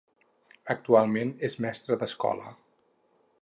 Actualment 0.73 1.33
és 1.49 1.57
mestra 1.67 1.99
d'escola. 2.05 2.55